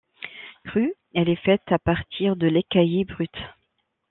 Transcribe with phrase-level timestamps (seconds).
[0.65, 3.35] Crue, elle est faite à partir de lait caillé brut.